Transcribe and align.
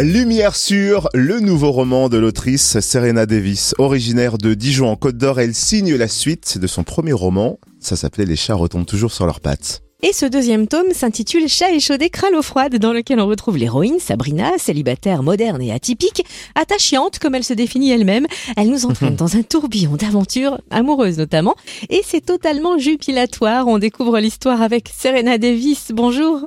Lumière 0.00 0.54
sur 0.54 1.08
le 1.12 1.40
nouveau 1.40 1.72
roman 1.72 2.08
de 2.08 2.18
l'autrice 2.18 2.78
Serena 2.78 3.26
Davis. 3.26 3.74
Originaire 3.78 4.38
de 4.38 4.54
Dijon 4.54 4.88
en 4.88 4.94
Côte 4.94 5.16
d'Or, 5.16 5.40
elle 5.40 5.54
signe 5.54 5.96
la 5.96 6.06
suite 6.06 6.56
de 6.56 6.68
son 6.68 6.84
premier 6.84 7.12
roman. 7.12 7.58
Ça 7.80 7.96
s'appelait 7.96 8.24
Les 8.24 8.36
chats 8.36 8.54
retombent 8.54 8.86
toujours 8.86 9.10
sur 9.10 9.26
leurs 9.26 9.40
pattes. 9.40 9.82
Et 10.04 10.12
ce 10.12 10.24
deuxième 10.24 10.68
tome 10.68 10.92
s'intitule 10.92 11.48
Chat 11.48 11.72
échaudé 11.72 12.10
crâne 12.10 12.32
l'eau 12.32 12.42
froide, 12.42 12.76
dans 12.76 12.92
lequel 12.92 13.18
on 13.18 13.26
retrouve 13.26 13.56
l'héroïne 13.56 13.98
Sabrina, 13.98 14.52
célibataire 14.56 15.24
moderne 15.24 15.60
et 15.62 15.72
atypique, 15.72 16.24
attachante 16.54 17.18
comme 17.18 17.34
elle 17.34 17.42
se 17.42 17.54
définit 17.54 17.90
elle-même. 17.90 18.28
Elle 18.56 18.70
nous 18.70 18.86
entraîne 18.86 19.16
dans 19.16 19.36
un 19.36 19.42
tourbillon 19.42 19.96
d'aventures, 19.96 20.60
amoureuses 20.70 21.18
notamment, 21.18 21.56
et 21.90 22.02
c'est 22.04 22.24
totalement 22.24 22.78
jubilatoire. 22.78 23.66
On 23.66 23.78
découvre 23.78 24.20
l'histoire 24.20 24.62
avec 24.62 24.90
Serena 24.94 25.38
Davis. 25.38 25.90
Bonjour. 25.92 26.46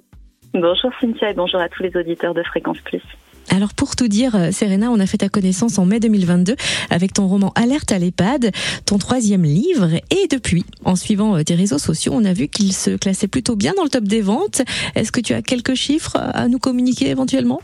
Bonjour 0.53 0.91
Cynthia 1.01 1.31
et 1.31 1.33
bonjour 1.33 1.59
à 1.59 1.67
tous 1.67 1.83
les 1.83 1.93
auditeurs 1.97 2.33
de 2.33 2.43
Fréquence 2.43 2.79
Plus. 2.85 3.03
Alors 3.53 3.73
pour 3.73 3.97
tout 3.97 4.07
dire, 4.07 4.35
euh, 4.35 4.51
Serena, 4.51 4.89
on 4.91 4.99
a 4.99 5.05
fait 5.05 5.17
ta 5.17 5.27
connaissance 5.27 5.77
en 5.77 5.85
mai 5.85 5.99
2022 5.99 6.55
avec 6.89 7.11
ton 7.11 7.27
roman 7.27 7.51
Alerte 7.55 7.91
à 7.91 7.99
l'EHPAD, 7.99 8.51
ton 8.85 8.97
troisième 8.97 9.43
livre. 9.43 9.89
Et 10.09 10.27
depuis, 10.29 10.63
en 10.85 10.95
suivant 10.95 11.35
euh, 11.35 11.43
tes 11.43 11.55
réseaux 11.55 11.77
sociaux, 11.77 12.13
on 12.15 12.23
a 12.23 12.31
vu 12.31 12.47
qu'il 12.47 12.71
se 12.71 12.95
classait 12.95 13.27
plutôt 13.27 13.57
bien 13.57 13.73
dans 13.75 13.83
le 13.83 13.89
top 13.89 14.05
des 14.05 14.21
ventes. 14.21 14.61
Est-ce 14.95 15.11
que 15.11 15.19
tu 15.19 15.33
as 15.33 15.41
quelques 15.41 15.75
chiffres 15.75 16.15
à 16.15 16.47
nous 16.47 16.59
communiquer 16.59 17.09
éventuellement? 17.09 17.59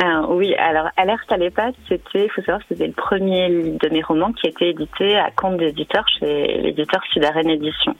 Ah, 0.00 0.22
oui, 0.30 0.54
alors 0.54 0.88
Alerte 0.96 1.30
à 1.32 1.36
l'EHPAD, 1.36 1.74
c'était, 1.88 2.24
il 2.24 2.30
faut 2.30 2.42
savoir, 2.42 2.60
c'était 2.68 2.86
le 2.86 2.92
premier 2.92 3.48
de 3.50 3.88
mes 3.88 4.02
romans 4.02 4.32
qui 4.32 4.46
a 4.46 4.50
été 4.50 4.70
édité 4.70 5.16
à 5.16 5.30
compte 5.32 5.58
d'éditeur 5.58 6.04
chez 6.18 6.60
l'éditeur 6.62 7.02
Sudarène 7.12 7.50
Édition. 7.50 7.94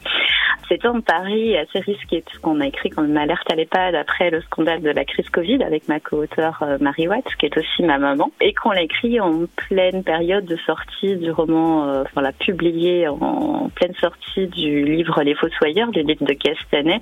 C'était 0.69 0.87
un 0.87 1.01
pari 1.01 1.57
assez 1.57 1.81
risqué 1.81 2.23
puisqu'on 2.27 2.61
a 2.61 2.67
écrit 2.67 2.91
quand 2.91 3.03
même 3.03 3.17
Alerte 3.17 3.51
à 3.51 3.55
l'EHPAD 3.55 3.95
après 3.95 4.31
le 4.31 4.43
scandale 4.43 4.83
de 4.83 4.91
la 4.91 5.05
crise 5.05 5.29
Covid 5.31 5.63
avec 5.63 5.89
ma 5.89 5.99
co-auteure 5.99 6.63
euh, 6.63 6.77
Marie 6.81 7.09
Watts, 7.09 7.35
qui 7.39 7.47
est 7.47 7.57
aussi 7.57 7.83
ma 7.83 7.99
maman, 7.99 8.31
et 8.41 8.53
qu'on 8.53 8.71
l'a 8.71 8.83
écrit 8.83 9.19
en 9.19 9.47
pleine 9.57 10.05
période 10.05 10.45
de 10.45 10.57
sortie 10.67 11.17
du 11.17 11.31
roman, 11.31 11.89
euh, 11.89 12.03
enfin 12.03 12.21
l'a 12.21 12.33
publié 12.33 13.09
en 13.09 13.71
pleine 13.75 13.95
sortie 13.95 14.47
du 14.49 14.85
livre 14.85 15.23
Les 15.23 15.35
Fossoyeurs, 15.35 15.91
du 15.91 16.03
livre 16.03 16.27
de 16.27 16.35
Castanet, 16.35 17.01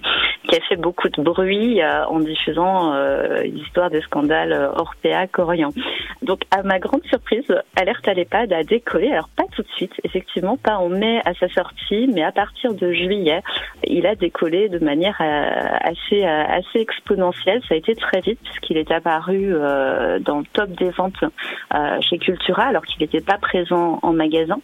a 0.57 0.61
fait 0.61 0.77
beaucoup 0.77 1.09
de 1.09 1.23
bruit 1.23 1.83
euh, 1.83 2.05
en 2.07 2.21
diffusant 2.21 2.95
l'histoire 3.43 3.91
des 3.91 4.01
scandales 4.03 4.71
Orpea 4.77 5.27
Corian. 5.31 5.71
Donc 6.23 6.43
à 6.51 6.63
ma 6.63 6.79
grande 6.79 7.05
surprise, 7.05 7.47
Alerte 7.77 8.09
à 8.09 8.15
l'EHPAD 8.15 8.53
a 8.53 8.63
décollé, 8.63 9.13
alors 9.13 9.29
pas 9.29 9.45
tout 9.53 9.63
de 9.63 9.69
suite, 9.77 9.93
effectivement, 10.05 10.57
pas 10.57 10.77
en 10.77 10.89
mai 10.89 11.21
à 11.25 11.35
sa 11.35 11.49
sortie, 11.49 12.09
mais 12.13 12.23
à 12.23 12.33
partir 12.33 12.75
de 12.75 12.93
juillet, 12.93 13.43
il 13.85 14.07
a 14.07 14.15
décollé 14.15 14.69
de 14.69 14.79
manière 14.79 15.17
euh, 15.21 15.79
assez 15.81 16.25
euh, 16.25 16.45
assez 16.47 16.79
exponentielle. 16.81 17.61
Ça 17.69 17.75
a 17.75 17.77
été 17.77 17.95
très 17.95 18.21
vite 18.21 18.41
puisqu'il 18.43 18.77
est 18.77 18.91
apparu 18.91 19.55
euh, 19.55 20.19
dans 20.19 20.39
le 20.39 20.45
top 20.53 20.71
des 20.71 20.91
ventes 20.91 21.25
chez 22.01 22.19
Cultura 22.19 22.65
alors 22.65 22.85
qu'il 22.85 23.01
n'était 23.01 23.21
pas 23.21 23.39
présent 23.39 23.99
en 24.03 24.13
magasin. 24.13 24.59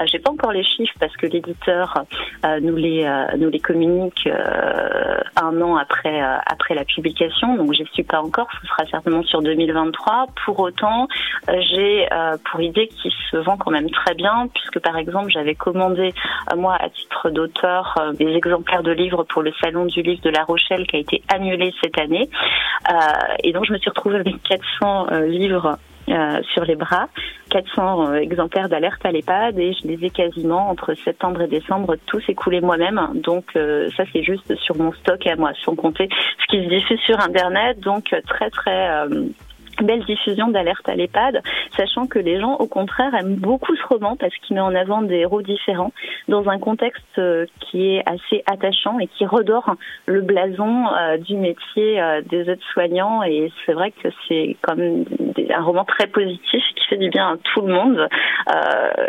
Euh, 0.00 0.06
j'ai 0.10 0.18
pas 0.18 0.30
encore 0.30 0.52
les 0.52 0.64
chiffres 0.64 0.94
parce 0.98 1.16
que 1.16 1.26
l'éditeur 1.26 2.04
euh, 2.44 2.60
nous 2.60 2.76
les 2.76 3.04
euh, 3.04 3.36
nous 3.38 3.48
les 3.48 3.60
communique 3.60 4.28
un 5.36 5.60
an 5.60 5.76
après 5.76 6.20
après 6.20 6.74
la 6.74 6.84
publication, 6.84 7.56
donc 7.56 7.74
je 7.74 7.84
suis 7.92 8.02
pas 8.02 8.20
encore. 8.20 8.48
Ce 8.60 8.66
sera 8.66 8.84
certainement 8.86 9.22
sur 9.22 9.42
2023. 9.42 10.26
Pour 10.44 10.60
autant, 10.60 11.08
j'ai 11.48 12.08
pour 12.50 12.60
idée 12.60 12.88
qu'il 12.88 13.12
se 13.30 13.36
vend 13.36 13.56
quand 13.56 13.70
même 13.70 13.90
très 13.90 14.14
bien 14.14 14.48
puisque 14.54 14.80
par 14.80 14.96
exemple 14.96 15.30
j'avais 15.30 15.54
commandé 15.54 16.12
moi 16.56 16.76
à 16.80 16.88
titre 16.88 17.30
d'auteur 17.30 18.12
des 18.14 18.28
exemplaires 18.28 18.82
de 18.82 18.92
livres 18.92 19.24
pour 19.24 19.42
le 19.42 19.52
salon 19.60 19.86
du 19.86 20.02
livre 20.02 20.22
de 20.22 20.30
La 20.30 20.44
Rochelle 20.44 20.86
qui 20.86 20.96
a 20.96 20.98
été 21.00 21.22
annulé 21.32 21.72
cette 21.82 21.98
année 21.98 22.28
et 23.42 23.52
donc 23.52 23.64
je 23.66 23.72
me 23.72 23.78
suis 23.78 23.90
retrouvée 23.90 24.16
avec 24.16 24.42
400 24.42 25.06
livres 25.26 25.78
euh, 26.08 26.42
sur 26.52 26.64
les 26.64 26.76
bras, 26.76 27.08
400 27.50 28.10
euh, 28.10 28.14
exemplaires 28.16 28.68
d'alerte 28.68 29.04
à 29.04 29.12
l'EHPAD 29.12 29.58
et 29.58 29.72
je 29.72 29.88
les 29.88 30.04
ai 30.04 30.10
quasiment 30.10 30.68
entre 30.68 30.94
septembre 30.94 31.42
et 31.42 31.48
décembre 31.48 31.96
tous 32.06 32.22
écoulés 32.28 32.60
moi-même. 32.60 33.00
Donc 33.14 33.56
euh, 33.56 33.88
ça 33.96 34.04
c'est 34.12 34.22
juste 34.22 34.54
sur 34.56 34.76
mon 34.76 34.92
stock 34.92 35.26
à 35.26 35.36
moi, 35.36 35.52
sans 35.64 35.74
compter 35.74 36.08
ce 36.40 36.46
qui 36.48 36.64
se 36.64 36.68
diffuse 36.68 37.00
sur 37.00 37.18
Internet. 37.20 37.80
Donc 37.80 38.14
très 38.26 38.50
très 38.50 39.06
belle 39.82 40.04
diffusion 40.04 40.48
d'alerte 40.48 40.88
à 40.88 40.94
l'EHPAD, 40.94 41.42
sachant 41.76 42.06
que 42.06 42.18
les 42.18 42.40
gens, 42.40 42.56
au 42.56 42.66
contraire, 42.66 43.14
aiment 43.14 43.36
beaucoup 43.36 43.74
ce 43.76 43.86
roman 43.86 44.16
parce 44.16 44.34
qu'il 44.38 44.54
met 44.54 44.62
en 44.62 44.74
avant 44.74 45.02
des 45.02 45.16
héros 45.16 45.42
différents 45.42 45.92
dans 46.28 46.48
un 46.48 46.58
contexte 46.58 47.02
euh, 47.18 47.46
qui 47.60 47.94
est 47.94 48.02
assez 48.06 48.42
attachant 48.46 48.98
et 48.98 49.06
qui 49.06 49.26
redore 49.26 49.74
le 50.06 50.20
blason 50.20 50.86
euh, 50.88 51.16
du 51.18 51.36
métier 51.36 52.00
euh, 52.00 52.20
des 52.22 52.50
aides-soignants. 52.50 53.22
Et 53.22 53.52
c'est 53.64 53.72
vrai 53.72 53.90
que 53.90 54.08
c'est 54.28 54.56
comme 54.62 55.04
un 55.50 55.62
roman 55.62 55.84
très 55.84 56.06
positif 56.06 56.62
qui 56.84 56.90
fait 56.90 56.98
du 56.98 57.10
bien 57.10 57.32
à 57.32 57.36
tout 57.52 57.62
le 57.62 57.72
monde 57.72 58.08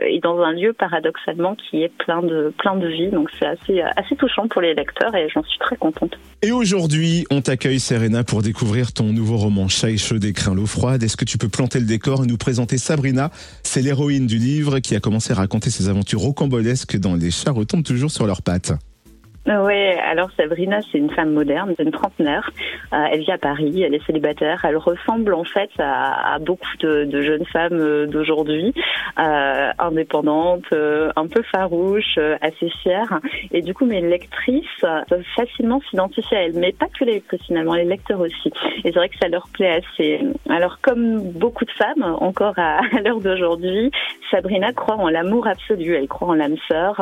et 0.07 0.19
dans 0.19 0.39
un 0.39 0.53
lieu 0.53 0.73
paradoxalement 0.73 1.55
qui 1.55 1.83
est 1.83 1.91
plein 1.97 2.21
de 2.21 2.53
plein 2.57 2.75
de 2.75 2.87
vie. 2.87 3.09
Donc 3.09 3.29
c'est 3.37 3.45
assez 3.45 3.81
assez 3.81 4.15
touchant 4.15 4.47
pour 4.47 4.61
les 4.61 4.73
lecteurs 4.73 5.15
et 5.15 5.27
j'en 5.29 5.43
suis 5.43 5.59
très 5.59 5.75
contente. 5.75 6.17
Et 6.41 6.51
aujourd'hui, 6.51 7.25
on 7.31 7.41
t'accueille 7.41 7.79
Serena 7.79 8.23
pour 8.23 8.41
découvrir 8.41 8.93
ton 8.93 9.05
nouveau 9.05 9.37
roman 9.37 9.67
Chat 9.67 9.89
et 9.89 9.97
chaud 9.97 10.19
d'écrin 10.19 10.53
l'eau 10.53 10.65
froide. 10.65 11.03
Est-ce 11.03 11.17
que 11.17 11.25
tu 11.25 11.37
peux 11.37 11.49
planter 11.49 11.79
le 11.79 11.85
décor 11.85 12.23
et 12.23 12.27
nous 12.27 12.37
présenter 12.37 12.77
Sabrina? 12.77 13.29
C'est 13.63 13.81
l'héroïne 13.81 14.27
du 14.27 14.37
livre 14.37 14.79
qui 14.79 14.95
a 14.95 14.99
commencé 14.99 15.33
à 15.33 15.35
raconter 15.35 15.69
ses 15.69 15.89
aventures 15.89 16.19
rocambolesques 16.19 16.97
dans 16.97 17.15
Les 17.15 17.31
chats 17.31 17.51
retombent 17.51 17.83
toujours 17.83 18.11
sur 18.11 18.27
leurs 18.27 18.41
pattes. 18.41 18.73
Oui, 19.47 19.75
alors 20.03 20.31
Sabrina, 20.35 20.79
c'est 20.91 20.97
une 20.97 21.11
femme 21.11 21.31
moderne, 21.31 21.75
une 21.77 21.91
trentenaire. 21.91 22.49
Euh, 22.93 23.05
elle 23.11 23.19
vit 23.19 23.31
à 23.31 23.37
Paris, 23.37 23.83
elle 23.83 23.93
est 23.93 24.03
célibataire. 24.03 24.65
Elle 24.65 24.77
ressemble 24.77 25.35
en 25.35 25.43
fait 25.43 25.69
à, 25.77 26.39
beaucoup 26.39 26.77
de, 26.79 27.21
jeunes 27.21 27.45
femmes 27.45 27.79
euh, 27.79 28.07
d'aujourd'hui, 28.07 28.73
euh, 29.19 29.69
indépendantes, 29.77 30.65
un 30.73 31.27
peu 31.27 31.43
farouches, 31.43 32.17
assez 32.41 32.69
fières. 32.81 33.19
Et 33.51 33.61
du 33.61 33.75
coup, 33.75 33.85
mes 33.85 34.01
lectrices 34.01 34.65
peuvent 35.07 35.23
facilement 35.35 35.79
s'identifier 35.91 36.37
à 36.37 36.41
elle, 36.45 36.55
mais 36.55 36.71
pas 36.71 36.87
que 36.87 37.05
les 37.05 37.13
lectrices 37.13 37.43
finalement, 37.45 37.75
les 37.75 37.85
lecteurs 37.85 38.21
aussi. 38.21 38.51
Et 38.83 38.91
c'est 38.91 38.95
vrai 38.95 39.09
que 39.09 39.17
ça 39.21 39.27
leur 39.27 39.47
plaît 39.49 39.83
assez. 39.83 40.21
Alors, 40.49 40.79
comme 40.81 41.21
beaucoup 41.33 41.65
de 41.65 41.71
femmes, 41.71 42.17
encore 42.19 42.57
à, 42.57 42.81
l'heure 43.03 43.19
d'aujourd'hui, 43.19 43.91
Sabrina 44.31 44.73
croit 44.73 44.95
en 44.95 45.09
l'amour 45.09 45.45
absolu. 45.45 45.93
Elle 45.93 46.07
croit 46.07 46.29
en 46.29 46.33
l'âme 46.33 46.57
sœur. 46.67 46.99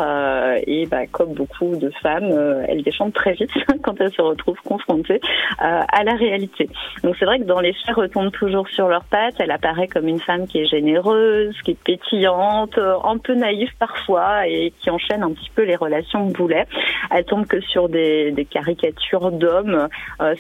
et 0.67 0.85
bah, 0.87 1.07
comme 1.09 1.33
beaucoup 1.33 1.77
de 1.77 1.89
femmes, 2.01 2.32
euh, 2.33 2.65
elle 2.67 2.83
déchante 2.83 3.13
très 3.13 3.33
vite 3.33 3.51
quand 3.83 3.99
elle 3.99 4.11
se 4.11 4.21
retrouve 4.21 4.57
confrontée 4.65 5.19
euh, 5.61 5.81
à 5.87 6.03
la 6.03 6.13
réalité. 6.15 6.69
Donc 7.03 7.15
c'est 7.17 7.25
vrai 7.25 7.39
que 7.39 7.45
dans 7.45 7.59
les 7.59 7.73
faits 7.73 7.95
retombent 7.95 8.31
toujours 8.31 8.67
sur 8.69 8.87
leurs 8.87 9.05
pattes. 9.05 9.35
Elle 9.39 9.51
apparaît 9.51 9.87
comme 9.87 10.07
une 10.07 10.19
femme 10.19 10.47
qui 10.47 10.59
est 10.59 10.65
généreuse, 10.65 11.55
qui 11.63 11.71
est 11.71 11.83
pétillante, 11.83 12.77
euh, 12.77 12.95
un 13.03 13.17
peu 13.17 13.33
naïve 13.33 13.71
parfois 13.79 14.47
et 14.47 14.73
qui 14.79 14.89
enchaîne 14.89 15.23
un 15.23 15.31
petit 15.31 15.51
peu 15.55 15.63
les 15.63 15.75
relations 15.75 16.25
boulet. 16.27 16.65
Elle 17.11 17.25
tombe 17.25 17.45
que 17.45 17.61
sur 17.61 17.89
des, 17.89 18.47
caricatures 18.49 19.31
d'hommes. 19.31 19.87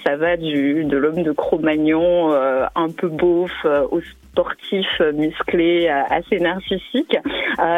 ça 0.03 0.15
va 0.17 0.35
du 0.35 0.83
de 0.83 0.97
l'homme 0.97 1.23
de 1.23 1.31
Cro-Magnon, 1.31 2.33
un 2.33 2.89
peu 2.89 3.07
beauf, 3.07 3.65
au 3.91 4.01
sportif, 4.33 4.87
musclé, 5.13 5.87
assez 5.87 6.39
narcissique. 6.39 7.15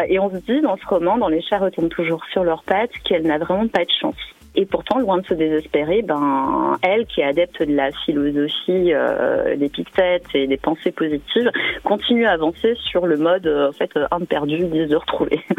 et 0.07 0.19
on 0.19 0.29
se 0.29 0.37
dit 0.37 0.61
dans 0.61 0.77
ce 0.77 0.85
roman, 0.87 1.17
dans 1.17 1.27
Les 1.27 1.41
chats 1.41 1.59
retombent 1.59 1.89
toujours 1.89 2.23
sur 2.31 2.43
leurs 2.43 2.63
pattes, 2.63 2.91
qu'elle 3.03 3.23
n'a 3.23 3.37
vraiment 3.37 3.67
pas 3.67 3.83
de 3.83 3.91
chance 4.01 4.15
et 4.55 4.65
pourtant, 4.65 4.99
loin 4.99 5.17
de 5.17 5.25
se 5.25 5.33
désespérer, 5.33 6.01
ben 6.01 6.77
elle, 6.81 7.05
qui 7.05 7.21
est 7.21 7.25
adepte 7.25 7.61
de 7.61 7.75
la 7.75 7.91
philosophie 8.05 8.93
euh, 8.93 9.55
des 9.55 9.69
pictettes 9.69 10.27
et 10.33 10.47
des 10.47 10.57
pensées 10.57 10.91
positives, 10.91 11.51
continue 11.83 12.25
à 12.25 12.31
avancer 12.31 12.75
sur 12.89 13.05
le 13.05 13.17
mode 13.17 13.47
euh, 13.47 13.69
en 13.69 13.71
fait 13.71 13.91
un 14.11 14.19
perdu, 14.21 14.57
dix 14.65 14.87
de 14.87 14.95
retrouvé. 14.95 15.39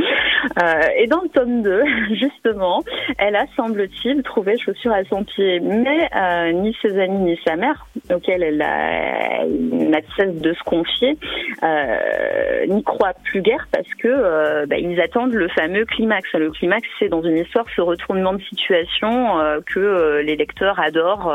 Euh, 0.63 0.81
et 0.97 1.07
dans 1.09 1.23
le 1.23 1.29
tome 1.29 1.63
2, 1.63 1.83
justement, 2.15 2.81
elle 3.19 3.35
a, 3.35 3.47
semble-t-il, 3.57 4.23
trouvé 4.23 4.57
chaussure 4.57 4.93
à 4.93 5.03
son 5.05 5.25
pied, 5.25 5.59
mais 5.61 6.09
euh, 6.15 6.53
ni 6.53 6.77
ses 6.81 6.99
amis 7.01 7.19
ni 7.19 7.41
sa 7.45 7.57
mère, 7.57 7.87
auquel 8.15 8.45
elle 8.45 8.59
n'a 8.59 10.01
cesse 10.17 10.35
de 10.41 10.53
se 10.53 10.63
confier, 10.65 11.19
euh, 11.63 12.67
n'y 12.69 12.83
croient 12.83 13.15
plus 13.25 13.43
guère 13.43 13.67
parce 13.73 13.93
que 13.95 14.09
euh, 14.09 14.67
bah, 14.67 14.79
ils 14.79 15.01
attendent 15.01 15.35
le 15.35 15.49
fameux 15.49 15.85
climax. 15.85 16.33
Le 16.35 16.51
climax, 16.51 16.87
c'est 16.99 17.09
dans 17.09 17.23
une 17.23 17.39
histoire 17.39 17.67
ce 17.75 17.81
retournement 17.81 18.35
de 18.35 18.43
situation 18.43 18.86
euh, 19.03 19.61
que 19.65 19.81
euh, 19.81 20.23
les 20.23 20.37
lecteurs 20.37 20.79
adorent, 20.81 21.33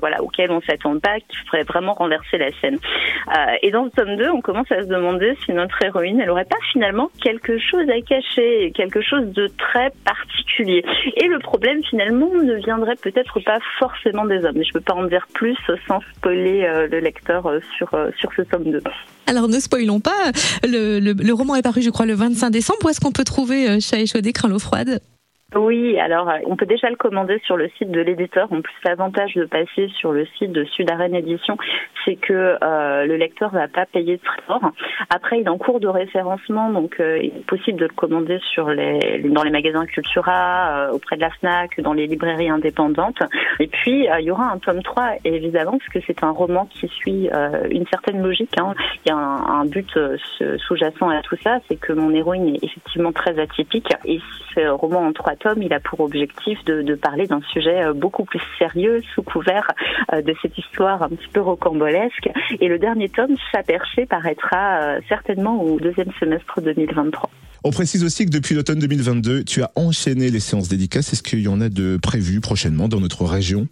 voilà, 0.00 0.22
auquel 0.22 0.50
on 0.50 0.60
s'attend 0.62 0.98
pas, 0.98 1.18
qui 1.20 1.36
ferait 1.46 1.64
vraiment 1.64 1.94
renverser 1.94 2.38
la 2.38 2.50
scène. 2.60 2.78
et 3.62 3.70
dans 3.70 3.84
le 3.84 3.90
tome 3.90 4.16
2, 4.16 4.30
on 4.30 4.40
commence 4.40 4.70
à 4.72 4.82
se 4.82 4.88
demander 4.88 5.36
si 5.44 5.52
notre 5.52 5.82
héroïne, 5.82 6.20
elle 6.20 6.30
aurait 6.30 6.44
pas 6.44 6.56
finalement 6.72 7.10
quelque 7.22 7.58
chose 7.58 7.88
à 7.88 8.00
cacher, 8.00 8.72
quelque 8.74 9.00
chose 9.00 9.26
de 9.32 9.48
très 9.58 9.90
particulier. 10.04 10.84
Et 11.16 11.26
le 11.26 11.38
problème 11.38 11.82
finalement 11.84 12.30
ne 12.42 12.54
viendrait 12.54 12.96
peut-être 12.96 13.40
pas 13.40 13.58
forcément 13.78 14.24
des 14.24 14.44
hommes. 14.44 14.56
Mais 14.56 14.64
je 14.64 14.72
peux 14.72 14.80
pas 14.80 14.94
en 14.94 15.04
dire 15.04 15.26
plus 15.34 15.56
sans 15.86 16.00
spoiler 16.16 16.66
le 16.90 16.98
lecteur 16.98 17.50
sur 17.76 17.90
sur 18.18 18.32
ce 18.34 18.42
tome 18.42 18.70
2. 18.70 18.80
Alors 19.26 19.48
ne 19.48 19.60
spoilons 19.60 20.00
pas, 20.00 20.32
le, 20.64 21.32
roman 21.32 21.54
est 21.56 21.62
paru 21.62 21.82
je 21.82 21.90
crois 21.90 22.06
le 22.06 22.14
25 22.14 22.50
décembre. 22.50 22.80
Où 22.84 22.88
est-ce 22.88 23.00
qu'on 23.00 23.12
peut 23.12 23.24
trouver 23.24 23.80
Chat 23.80 23.98
et 23.98 24.48
l'eau 24.48 24.58
froide? 24.58 25.00
Oui, 25.56 25.98
alors 25.98 26.30
on 26.46 26.54
peut 26.54 26.66
déjà 26.66 26.88
le 26.90 26.96
commander 26.96 27.40
sur 27.44 27.56
le 27.56 27.68
site 27.76 27.90
de 27.90 28.00
l'éditeur. 28.00 28.52
En 28.52 28.60
plus, 28.60 28.74
l'avantage 28.84 29.34
de 29.34 29.44
passer 29.46 29.88
sur 29.98 30.12
le 30.12 30.24
site 30.38 30.52
de 30.52 30.64
Sud 30.64 30.88
Arène 30.90 31.14
Édition, 31.14 31.56
c'est 32.04 32.14
que 32.14 32.56
euh, 32.62 33.04
le 33.04 33.16
lecteur 33.16 33.50
va 33.50 33.66
pas 33.66 33.84
payer 33.84 34.18
de 34.18 34.22
fort. 34.46 34.70
Après, 35.08 35.40
il 35.40 35.46
est 35.46 35.48
en 35.48 35.58
cours 35.58 35.80
de 35.80 35.88
référencement, 35.88 36.70
donc 36.70 37.00
euh, 37.00 37.18
il 37.20 37.36
est 37.36 37.46
possible 37.46 37.80
de 37.80 37.86
le 37.86 37.94
commander 37.94 38.38
sur 38.52 38.70
les, 38.70 39.22
dans 39.24 39.42
les 39.42 39.50
magasins 39.50 39.86
Cultura, 39.86 40.86
euh, 40.88 40.92
auprès 40.92 41.16
de 41.16 41.22
la 41.22 41.30
FNAC, 41.30 41.80
dans 41.80 41.94
les 41.94 42.06
librairies 42.06 42.50
indépendantes. 42.50 43.20
Et 43.58 43.66
puis, 43.66 44.06
il 44.06 44.24
y 44.24 44.30
aura 44.30 44.52
un 44.52 44.58
tome 44.58 44.82
3, 44.84 45.14
évidemment, 45.24 45.78
parce 45.78 45.88
que 45.88 45.98
c'est 46.06 46.22
un 46.22 46.30
roman 46.30 46.66
qui 46.66 46.86
suit 46.86 47.28
une 47.70 47.86
certaine 47.88 48.22
logique. 48.22 48.56
Hein. 48.58 48.74
Il 49.04 49.08
y 49.08 49.12
a 49.12 49.16
un, 49.16 49.60
un 49.60 49.64
but 49.64 49.98
sous-jacent 50.58 51.08
à 51.08 51.22
tout 51.22 51.36
ça, 51.42 51.58
c'est 51.68 51.76
que 51.76 51.92
mon 51.92 52.14
héroïne 52.14 52.54
est 52.54 52.64
effectivement 52.64 53.12
très 53.12 53.38
atypique. 53.38 53.88
Et 54.04 54.20
ce 54.54 54.68
roman 54.68 55.06
en 55.06 55.12
trois 55.12 55.36
tome, 55.40 55.62
il 55.62 55.72
a 55.72 55.80
pour 55.80 56.00
objectif 56.00 56.64
de, 56.64 56.82
de 56.82 56.94
parler 56.94 57.26
d'un 57.26 57.40
sujet 57.52 57.82
euh, 57.82 57.92
beaucoup 57.92 58.24
plus 58.24 58.40
sérieux 58.58 59.02
sous 59.14 59.22
couvert 59.22 59.70
euh, 60.12 60.22
de 60.22 60.34
cette 60.40 60.56
histoire 60.56 61.02
un 61.02 61.08
petit 61.08 61.28
peu 61.32 61.40
rocambolesque. 61.40 62.28
Et 62.60 62.68
le 62.68 62.78
dernier 62.78 63.08
tome, 63.08 63.36
Chaperché, 63.50 64.06
paraîtra 64.06 64.82
euh, 64.82 65.00
certainement 65.08 65.62
au 65.62 65.80
deuxième 65.80 66.12
semestre 66.20 66.60
2023. 66.60 67.30
On 67.64 67.70
précise 67.70 68.04
aussi 68.04 68.24
que 68.24 68.30
depuis 68.30 68.54
l'automne 68.54 68.78
2022, 68.78 69.44
tu 69.44 69.62
as 69.62 69.70
enchaîné 69.76 70.30
les 70.30 70.40
séances 70.40 70.68
dédicaces. 70.68 71.12
Est-ce 71.12 71.22
qu'il 71.22 71.40
y 71.40 71.48
en 71.48 71.60
a 71.60 71.68
de 71.68 71.98
prévues 72.00 72.40
prochainement 72.40 72.88
dans 72.88 73.00
notre 73.00 73.24
région? 73.24 73.68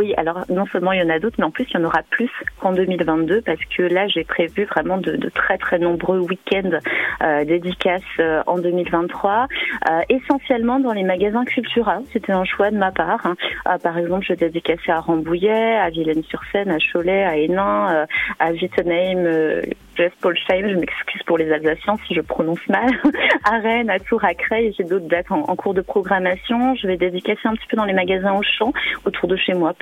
Oui, 0.00 0.14
alors 0.16 0.46
non 0.48 0.64
seulement 0.64 0.92
il 0.92 1.00
y 1.00 1.02
en 1.02 1.10
a 1.10 1.18
d'autres, 1.18 1.36
mais 1.38 1.44
en 1.44 1.50
plus 1.50 1.66
il 1.68 1.74
y 1.74 1.76
en 1.76 1.84
aura 1.84 2.02
plus 2.08 2.30
qu'en 2.58 2.72
2022 2.72 3.42
parce 3.42 3.62
que 3.76 3.82
là 3.82 4.08
j'ai 4.08 4.24
prévu 4.24 4.64
vraiment 4.64 4.96
de, 4.96 5.28
très 5.28 5.58
très 5.58 5.78
nombreux 5.78 6.20
week-ends 6.20 6.78
euh, 7.22 7.44
dédicaces 7.44 8.00
euh, 8.18 8.42
en 8.46 8.56
2023, 8.56 9.46
euh, 9.90 10.00
essentiellement 10.08 10.80
dans 10.80 10.94
les 10.94 11.02
magasins 11.02 11.44
Cultura. 11.44 11.98
C'était 12.14 12.32
un 12.32 12.44
choix 12.44 12.70
de 12.70 12.78
ma 12.78 12.92
part. 12.92 13.26
Hein. 13.26 13.36
Par 13.82 13.98
exemple, 13.98 14.24
je 14.26 14.32
dédicaçais 14.32 14.90
à 14.90 15.00
Rambouillet, 15.00 15.76
à 15.76 15.90
Villaine-sur-Seine, 15.90 16.70
à 16.70 16.78
Cholet, 16.78 17.24
à 17.24 17.36
Hénin, 17.36 18.06
à 18.38 18.52
Wittenheim, 18.52 19.26
Polsheim, 20.20 20.68
je 20.68 20.76
m'excuse 20.76 21.22
pour 21.24 21.36
les 21.36 21.52
Alsaciens 21.52 21.96
si 22.06 22.14
je 22.14 22.20
prononce 22.20 22.66
mal, 22.68 22.90
à 23.44 23.58
Rennes, 23.58 23.90
à 23.90 23.98
Tours, 23.98 24.24
à 24.24 24.34
Creil, 24.34 24.74
j'ai 24.76 24.84
d'autres 24.84 25.08
dates 25.08 25.30
en, 25.30 25.56
cours 25.56 25.74
de 25.74 25.80
programmation. 25.80 26.74
Je 26.76 26.86
vais 26.86 26.96
dédicacer 26.96 27.40
un 27.44 27.54
petit 27.54 27.66
peu 27.68 27.76
dans 27.76 27.84
les 27.84 27.92
magasins 27.92 28.32
au 28.32 28.42
champ, 28.42 28.72
autour 29.04 29.28
de 29.28 29.36
chez 29.36 29.52
moi, 29.52 29.74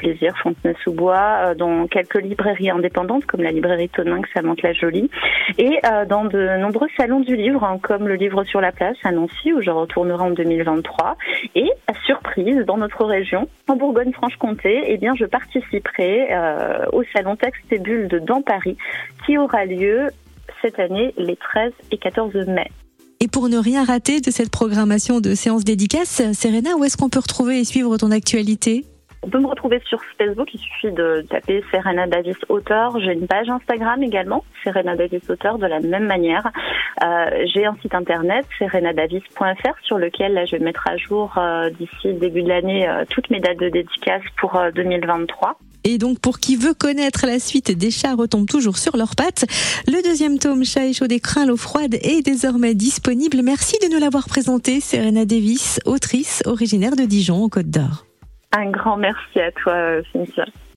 Fontenay-sous-Bois, 0.43 1.51
euh, 1.51 1.55
dans 1.55 1.87
quelques 1.87 2.21
librairies 2.21 2.71
indépendantes 2.71 3.27
comme 3.27 3.43
la 3.43 3.51
librairie 3.51 3.89
Toninx 3.89 4.29
à 4.35 4.43
Mantes-la-Jolie, 4.43 5.11
et 5.59 5.79
euh, 5.85 6.05
dans 6.05 6.25
de 6.25 6.59
nombreux 6.61 6.89
salons 6.97 7.21
du 7.21 7.37
livre, 7.37 7.65
hein, 7.65 7.79
comme 7.83 8.09
le 8.09 8.15
Livre 8.15 8.45
sur 8.45 8.61
la 8.61 8.73
place 8.73 8.97
à 9.05 9.13
Nancy, 9.13 9.53
où 9.53 9.61
je 9.61 9.71
retournerai 9.71 10.23
en 10.23 10.31
2023, 10.31 11.17
et 11.55 11.71
à 11.87 11.95
surprise, 12.05 12.65
dans 12.67 12.77
notre 12.77 13.05
région, 13.05 13.49
en 13.69 13.77
Bourgogne-Franche-Comté, 13.77 14.85
eh 14.87 14.97
bien, 14.99 15.15
je 15.15 15.25
participerai 15.25 16.29
euh, 16.33 16.87
au 16.93 17.03
salon 17.13 17.37
Texte 17.37 17.73
et 17.73 17.79
Bulles 17.79 18.09
de 18.09 18.19
dans 18.19 18.43
Paris, 18.43 18.77
qui 19.25 19.39
aura 19.39 19.65
lieu 19.65 20.09
cette 20.63 20.79
année 20.79 21.15
les 21.17 21.37
13 21.37 21.73
et 21.93 21.99
14 21.99 22.35
mai. 22.49 22.71
Et 23.21 23.27
pour 23.27 23.49
ne 23.49 23.59
rien 23.59 23.85
rater 23.85 24.21
de 24.21 24.31
cette 24.31 24.51
programmation 24.51 25.21
de 25.21 25.35
séances 25.35 25.65
dédicaces, 25.65 26.23
Serena, 26.33 26.77
où 26.77 26.85
est-ce 26.85 26.97
qu'on 26.97 27.09
peut 27.09 27.19
retrouver 27.19 27.59
et 27.59 27.65
suivre 27.65 27.97
ton 27.97 28.13
actualité? 28.13 28.85
On 29.23 29.31
peut 29.31 29.41
me 29.41 29.47
retrouver 29.47 29.81
sur 29.87 30.01
Facebook, 30.17 30.49
il 30.55 30.61
suffit 30.61 30.93
de 30.93 31.25
taper 31.29 31.65
Serena 31.71 32.07
Davis 32.07 32.37
auteur. 32.49 32.99
J'ai 33.01 33.13
une 33.13 33.27
page 33.27 33.49
Instagram 33.49 34.03
également, 34.03 34.45
Serena 34.63 34.97
Davis 34.97 35.29
auteur, 35.29 35.59
de 35.59 35.67
la 35.67 35.81
même 35.81 36.07
manière. 36.07 36.47
Euh, 37.05 37.45
j'ai 37.53 37.67
un 37.67 37.77
site 37.83 37.95
internet, 37.95 38.47
serenadavis.fr, 38.59 39.75
sur 39.83 39.99
lequel 39.99 40.35
là, 40.35 40.45
je 40.45 40.57
vais 40.57 40.65
mettre 40.65 40.87
à 40.89 40.97
jour 40.97 41.35
euh, 41.37 41.71
d'ici 41.71 42.15
début 42.15 42.43
de 42.43 42.49
l'année 42.49 42.89
euh, 42.89 43.05
toutes 43.11 43.31
mes 43.31 43.41
dates 43.41 43.59
de 43.59 43.69
dédicace 43.69 44.23
pour 44.39 44.61
2023. 44.75 45.59
Et 45.85 45.99
donc, 45.99 46.19
pour 46.21 46.39
qui 46.39 46.57
veut 46.57 46.75
connaître 46.75 47.27
la 47.27 47.39
suite 47.39 47.77
des 47.77 47.91
chats 47.91 48.15
retombent 48.15 48.49
toujours 48.49 48.79
sur 48.79 48.97
leurs 48.97 49.17
pattes, 49.17 49.47
le 49.87 50.03
deuxième 50.03 50.39
tome 50.39 50.65
Chat 50.65 50.87
et 50.87 50.93
chaud 50.93 51.07
des 51.07 51.21
crins, 51.21 51.47
l'eau 51.47 51.57
froide 51.57 51.95
est 51.95 52.25
désormais 52.25 52.75
disponible. 52.75 53.41
Merci 53.43 53.77
de 53.83 53.93
nous 53.93 54.01
l'avoir 54.01 54.29
présenté, 54.29 54.81
Serena 54.81 55.25
Davis, 55.25 55.81
autrice 55.87 56.43
originaire 56.47 56.97
de 56.97 57.05
Dijon, 57.05 57.45
en 57.45 57.49
Côte 57.49 57.71
d'Or. 57.71 58.08
Un 58.53 58.71
grand 58.71 58.97
merci 58.97 59.41
à 59.41 59.53
toi, 59.53 60.03
Cynthia. 60.13 60.47